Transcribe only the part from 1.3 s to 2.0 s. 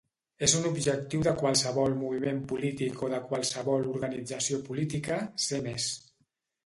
qualsevol